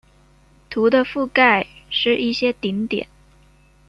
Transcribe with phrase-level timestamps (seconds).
[0.71, 3.07] 图的覆盖是一些顶点。